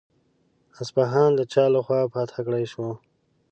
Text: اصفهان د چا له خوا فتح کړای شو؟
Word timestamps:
اصفهان 0.81 1.31
د 1.35 1.41
چا 1.53 1.63
له 1.73 1.79
خوا 1.85 2.01
فتح 2.13 2.37
کړای 2.45 2.65
شو؟ 2.71 2.85